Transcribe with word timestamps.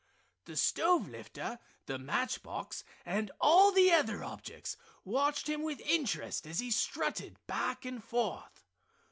The 0.45 0.55
stove 0.55 1.07
lifter, 1.07 1.59
the 1.85 1.99
match 1.99 2.41
box 2.41 2.83
and 3.05 3.29
all 3.39 3.71
the 3.71 3.91
other 3.91 4.23
objects 4.23 4.75
watched 5.05 5.47
him 5.47 5.61
with 5.61 5.79
interest 5.81 6.47
as 6.47 6.57
he 6.57 6.71
strutted 6.71 7.37
back 7.45 7.85
and 7.85 8.03
forth. 8.03 8.63